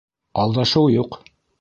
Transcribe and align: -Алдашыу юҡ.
-Алдашыу 0.45 0.89
юҡ. 0.97 1.23